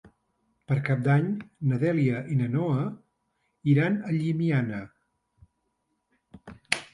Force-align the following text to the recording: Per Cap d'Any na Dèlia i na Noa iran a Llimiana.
Per 0.69 0.75
Cap 0.85 1.01
d'Any 1.07 1.27
na 1.71 1.77
Dèlia 1.83 2.21
i 2.35 2.37
na 2.39 2.47
Noa 2.53 2.87
iran 3.75 3.99
a 4.09 4.17
Llimiana. 4.17 4.81